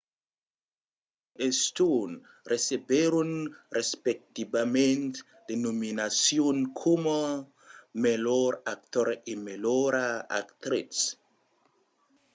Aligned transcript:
gosling 0.03 1.39
e 1.45 1.47
stone 1.63 2.15
recebèron 2.51 3.31
respectivament 3.77 5.13
de 5.47 5.53
nominacions 5.65 6.67
coma 6.79 7.21
melhor 8.05 8.51
actor 8.73 9.07
e 9.31 9.33
melhora 9.47 10.07
actritz 10.41 10.99